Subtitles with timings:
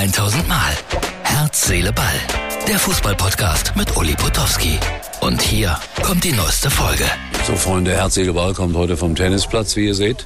[0.00, 0.72] 1000 Mal.
[1.24, 2.06] Herz, Seele, Ball.
[2.66, 4.78] Der Fußballpodcast mit Uli Potowski.
[5.20, 7.04] Und hier kommt die neueste Folge.
[7.46, 10.24] So, Freunde, Herz, Seele, Ball kommt heute vom Tennisplatz, wie ihr seht.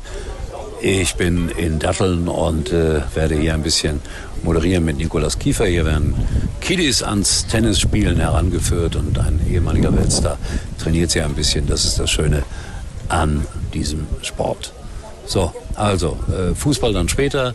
[0.80, 4.00] Ich bin in Datteln und äh, werde hier ein bisschen
[4.45, 5.66] moderieren mit Nikolas Kiefer.
[5.66, 6.14] Hier werden
[6.61, 10.38] Kiddies ans Tennisspielen herangeführt und ein ehemaliger Weltstar
[10.79, 11.66] trainiert sie ein bisschen.
[11.66, 12.45] Das ist das Schöne
[13.09, 14.72] an diesem Sport.
[15.27, 17.54] So, also äh, Fußball dann später.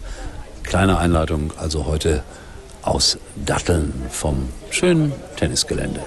[0.69, 2.21] Kleine Einleitung, also heute
[2.83, 5.99] aus Datteln vom schönen Tennisgelände.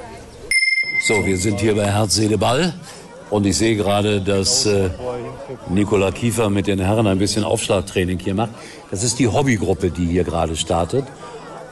[1.05, 2.73] So, wir sind hier bei Herz, Seele, Ball.
[3.29, 4.91] Und ich sehe gerade, dass äh,
[5.69, 8.51] Nikola Kiefer mit den Herren ein bisschen Aufschlagtraining hier macht.
[8.93, 11.07] Das ist die Hobbygruppe, die hier gerade startet.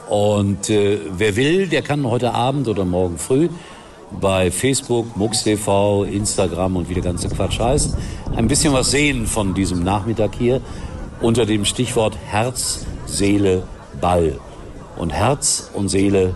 [0.09, 3.47] Und äh, wer will, der kann heute Abend oder morgen früh
[4.19, 7.95] bei Facebook, MuxTV, Instagram und wie der ganze Quatsch heißt,
[8.35, 10.59] ein bisschen was sehen von diesem Nachmittag hier
[11.21, 13.63] unter dem Stichwort Herz, Seele,
[13.99, 14.39] Ball.
[14.97, 16.35] Und Herz und Seele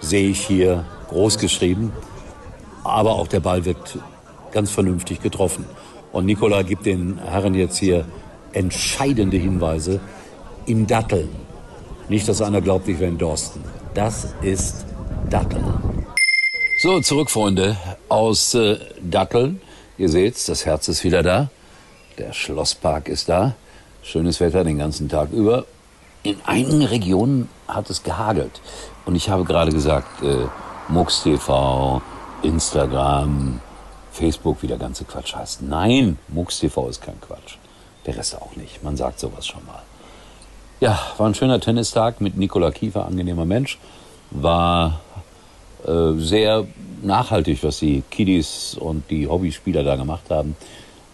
[0.00, 1.92] sehe ich hier groß geschrieben,
[2.84, 3.98] aber auch der Ball wird
[4.52, 5.64] ganz vernünftig getroffen.
[6.12, 8.04] Und Nikola gibt den Herren jetzt hier
[8.52, 10.00] entscheidende Hinweise
[10.66, 11.28] in Datteln.
[12.08, 13.62] Nicht, dass einer glaubt, ich wäre in Dorsten.
[13.94, 14.86] Das ist
[15.28, 15.64] Datteln.
[16.80, 17.76] So, zurück, Freunde,
[18.08, 19.60] aus äh, Datteln.
[19.98, 21.50] Ihr seht's, das Herz ist wieder da.
[22.16, 23.54] Der Schlosspark ist da.
[24.02, 25.64] Schönes Wetter den ganzen Tag über.
[26.22, 28.60] In einigen Regionen hat es gehagelt.
[29.04, 30.46] Und ich habe gerade gesagt, äh,
[30.88, 32.02] MUX TV,
[32.42, 33.60] Instagram,
[34.12, 35.62] Facebook, wie der ganze Quatsch heißt.
[35.62, 37.56] Nein, MUX TV ist kein Quatsch.
[38.06, 38.82] Der Rest auch nicht.
[38.82, 39.82] Man sagt sowas schon mal.
[40.80, 43.78] Ja, war ein schöner Tennistag mit Nikola Kiefer, angenehmer Mensch.
[44.30, 45.00] War
[45.86, 46.66] äh, sehr
[47.02, 50.56] nachhaltig, was die Kiddies und die Hobbyspieler da gemacht haben.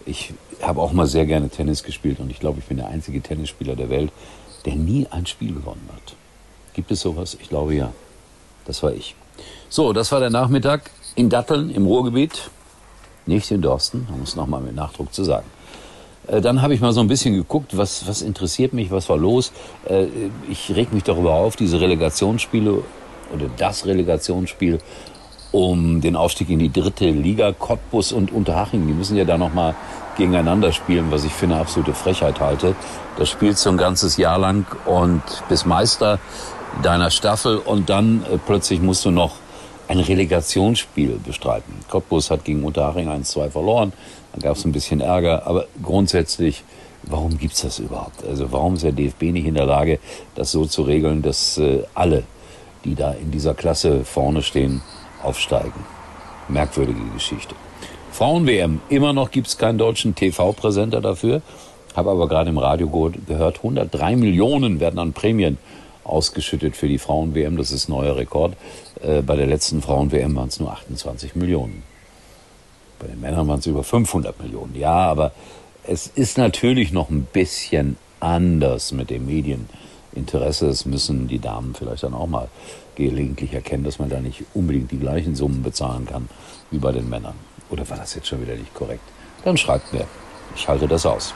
[0.05, 3.21] Ich habe auch mal sehr gerne Tennis gespielt und ich glaube, ich bin der einzige
[3.21, 4.11] Tennisspieler der Welt,
[4.65, 6.15] der nie ein Spiel gewonnen hat.
[6.73, 7.37] Gibt es sowas?
[7.39, 7.91] Ich glaube ja.
[8.65, 9.15] Das war ich.
[9.69, 12.49] So, das war der Nachmittag in Datteln im Ruhrgebiet,
[13.25, 15.45] nicht in Dorsten, um es nochmal mit Nachdruck zu sagen.
[16.27, 19.17] Äh, dann habe ich mal so ein bisschen geguckt, was, was interessiert mich, was war
[19.17, 19.51] los.
[19.87, 20.07] Äh,
[20.49, 22.83] ich reg mich darüber auf, diese Relegationsspiele
[23.33, 24.79] oder das Relegationsspiel
[25.51, 27.53] um den Aufstieg in die dritte Liga.
[27.53, 29.75] Cottbus und Unterhaching, die müssen ja da nochmal
[30.15, 32.75] gegeneinander spielen, was ich für eine absolute Frechheit halte.
[33.17, 36.19] Das spielst du ein ganzes Jahr lang und bist Meister
[36.81, 39.35] deiner Staffel und dann äh, plötzlich musst du noch
[39.87, 41.73] ein Relegationsspiel bestreiten.
[41.89, 43.93] Cottbus hat gegen Unterhaching 1-2 verloren,
[44.33, 46.63] da gab es ein bisschen Ärger, aber grundsätzlich,
[47.03, 48.25] warum gibt's das überhaupt?
[48.25, 49.99] Also warum ist der DFB nicht in der Lage,
[50.33, 52.23] das so zu regeln, dass äh, alle
[52.85, 54.81] die da in dieser Klasse vorne stehen,
[55.21, 55.83] aufsteigen.
[56.47, 57.55] Merkwürdige Geschichte.
[58.15, 61.41] Frauen-WM, immer noch gibt es keinen deutschen TV-Präsenter dafür.
[61.97, 65.57] Habe aber gerade im Radio gehört, 103 Millionen werden an Prämien
[66.05, 67.57] ausgeschüttet für die Frauen-WM.
[67.57, 68.53] Das ist neuer Rekord.
[69.03, 71.83] Äh, bei der letzten Frauen-WM waren es nur 28 Millionen.
[72.99, 74.75] Bei den Männern waren es über 500 Millionen.
[74.79, 75.33] Ja, aber
[75.85, 79.67] es ist natürlich noch ein bisschen anders mit dem Medien.
[80.13, 80.67] Interesse.
[80.67, 82.47] Das müssen die Damen vielleicht dann auch mal
[82.95, 86.29] gelegentlich erkennen, dass man da nicht unbedingt die gleichen Summen bezahlen kann
[86.71, 87.35] wie bei den Männern.
[87.69, 89.03] Oder war das jetzt schon wieder nicht korrekt?
[89.43, 90.05] Dann schreibt mir.
[90.55, 91.33] Ich halte das aus.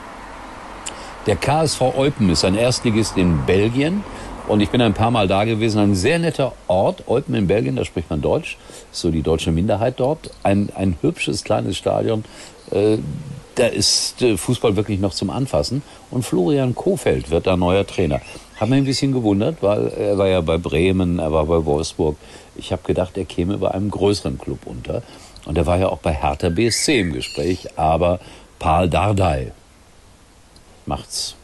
[1.26, 4.02] Der KSV Eupen ist ein Erstligist in Belgien.
[4.48, 5.78] Und ich bin ein paar Mal da gewesen.
[5.78, 8.56] Ein sehr netter Ort, Eupen in Belgien, da spricht man Deutsch.
[8.90, 10.30] So die deutsche Minderheit dort.
[10.42, 12.24] Ein, ein hübsches kleines Stadion.
[12.70, 12.98] Äh,
[13.54, 15.82] da ist äh, Fußball wirklich noch zum Anfassen.
[16.10, 18.20] Und Florian Kofeld wird da neuer Trainer.
[18.60, 22.16] Hab mich ein bisschen gewundert, weil er war ja bei Bremen, er war bei Wolfsburg.
[22.56, 25.02] Ich habe gedacht, er käme bei einem größeren Club unter.
[25.46, 27.78] Und er war ja auch bei Hertha BSC im Gespräch.
[27.78, 28.20] Aber
[28.58, 29.52] Paul Dardai
[30.84, 31.36] macht's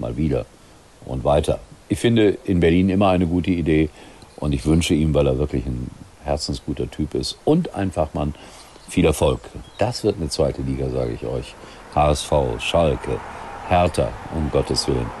[0.00, 0.44] mal wieder
[1.04, 1.60] und weiter.
[1.88, 3.88] Ich finde in Berlin immer eine gute Idee
[4.34, 5.88] und ich wünsche ihm, weil er wirklich ein
[6.24, 8.32] herzensguter Typ ist und einfach mal
[8.88, 9.40] viel Erfolg.
[9.78, 11.54] Das wird eine zweite Liga, sage ich euch.
[11.94, 13.20] HSV, Schalke,
[13.68, 15.19] Hertha, um Gottes Willen.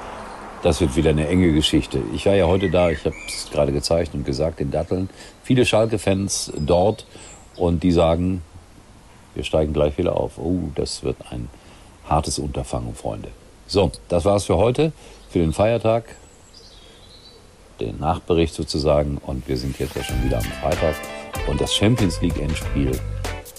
[0.62, 2.02] Das wird wieder eine enge Geschichte.
[2.14, 5.08] Ich war ja heute da, ich habe es gerade gezeigt und gesagt, in Datteln.
[5.42, 7.06] Viele Schalke-Fans dort
[7.56, 8.42] und die sagen,
[9.34, 10.38] wir steigen gleich wieder auf.
[10.38, 11.48] Oh, das wird ein
[12.08, 13.28] hartes Unterfangen, Freunde.
[13.66, 14.92] So, das war's für heute,
[15.30, 16.16] für den Feiertag,
[17.78, 19.16] den Nachbericht sozusagen.
[19.16, 20.94] Und wir sind jetzt ja schon wieder am Freitag.
[21.48, 22.90] Und das Champions League Endspiel,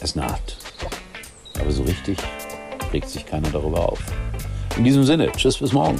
[0.01, 0.57] es naht.
[1.59, 2.19] Aber so richtig
[2.93, 3.99] regt sich keiner darüber auf.
[4.77, 5.99] In diesem Sinne, tschüss bis morgen.